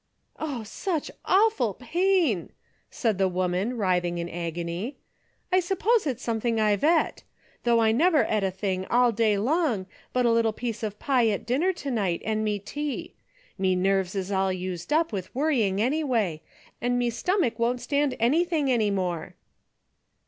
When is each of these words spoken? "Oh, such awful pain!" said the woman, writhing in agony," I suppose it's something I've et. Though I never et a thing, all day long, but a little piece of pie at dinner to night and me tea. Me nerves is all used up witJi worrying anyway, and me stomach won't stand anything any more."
"Oh, 0.39 0.63
such 0.63 1.11
awful 1.25 1.75
pain!" 1.75 2.49
said 2.89 3.19
the 3.19 3.27
woman, 3.27 3.77
writhing 3.77 4.17
in 4.17 4.29
agony," 4.29 4.97
I 5.53 5.59
suppose 5.59 6.07
it's 6.07 6.23
something 6.23 6.59
I've 6.59 6.83
et. 6.83 7.21
Though 7.65 7.81
I 7.81 7.91
never 7.91 8.23
et 8.25 8.43
a 8.43 8.49
thing, 8.49 8.87
all 8.89 9.11
day 9.11 9.37
long, 9.37 9.85
but 10.11 10.25
a 10.25 10.31
little 10.31 10.53
piece 10.53 10.81
of 10.81 10.97
pie 10.97 11.27
at 11.27 11.45
dinner 11.45 11.71
to 11.73 11.91
night 11.91 12.23
and 12.25 12.43
me 12.43 12.57
tea. 12.57 13.13
Me 13.59 13.75
nerves 13.75 14.15
is 14.15 14.31
all 14.31 14.51
used 14.51 14.91
up 14.91 15.11
witJi 15.11 15.29
worrying 15.35 15.79
anyway, 15.79 16.41
and 16.81 16.97
me 16.97 17.11
stomach 17.11 17.59
won't 17.59 17.79
stand 17.79 18.15
anything 18.19 18.71
any 18.71 18.89
more." 18.89 19.35